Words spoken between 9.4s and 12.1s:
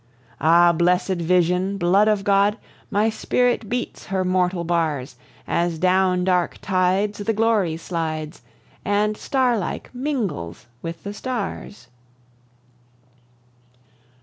like mingles with the stars.